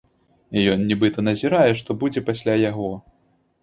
[0.71, 2.93] Ён нібыта назірае, што будзе пасля яго.